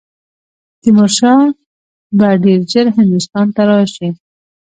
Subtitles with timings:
[0.81, 1.41] تیمور شاه
[2.17, 4.09] به ډېر ژر هندوستان ته راشي.